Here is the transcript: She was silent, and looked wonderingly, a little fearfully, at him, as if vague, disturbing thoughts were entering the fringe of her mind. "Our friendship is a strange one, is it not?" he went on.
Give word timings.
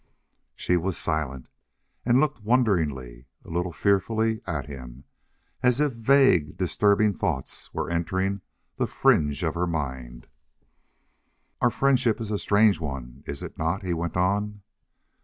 She 0.55 0.77
was 0.77 0.97
silent, 0.97 1.47
and 2.07 2.19
looked 2.19 2.41
wonderingly, 2.41 3.27
a 3.45 3.49
little 3.49 3.71
fearfully, 3.71 4.41
at 4.47 4.65
him, 4.65 5.03
as 5.61 5.79
if 5.79 5.93
vague, 5.93 6.57
disturbing 6.57 7.13
thoughts 7.13 7.71
were 7.71 7.87
entering 7.87 8.41
the 8.77 8.87
fringe 8.87 9.43
of 9.43 9.53
her 9.53 9.67
mind. 9.67 10.25
"Our 11.61 11.69
friendship 11.69 12.19
is 12.19 12.31
a 12.31 12.39
strange 12.39 12.79
one, 12.79 13.21
is 13.27 13.43
it 13.43 13.59
not?" 13.59 13.83
he 13.83 13.93
went 13.93 14.17
on. 14.17 14.63